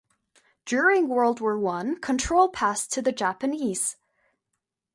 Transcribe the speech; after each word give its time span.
During 0.65 1.09
World 1.09 1.41
War 1.41 1.59
One 1.59 1.95
control 2.01 2.49
passed 2.49 2.91
to 2.93 3.03
the 3.03 3.11
Japanese. 3.11 3.97